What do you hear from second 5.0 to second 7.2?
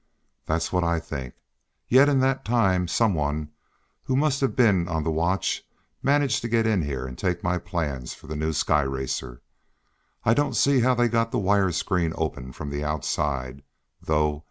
the watch, managed to get in here and